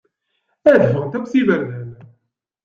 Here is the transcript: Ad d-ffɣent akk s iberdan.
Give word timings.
Ad 0.71 0.75
d-ffɣent 0.79 1.17
akk 1.17 1.25
s 1.31 1.33
iberdan. 1.41 1.89